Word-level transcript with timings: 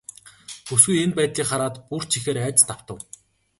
Бүсгүй 0.69 0.97
энэ 1.03 1.17
байдлыг 1.19 1.47
хараад 1.49 1.75
бүр 1.89 2.03
ч 2.09 2.11
ихээр 2.17 2.39
айдаст 2.41 2.69
автав. 2.75 2.97